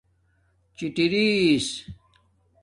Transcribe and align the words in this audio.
چِٹرس 0.77 1.67